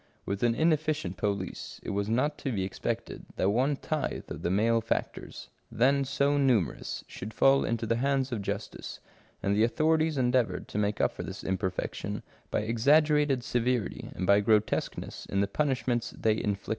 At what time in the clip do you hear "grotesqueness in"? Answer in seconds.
14.39-15.39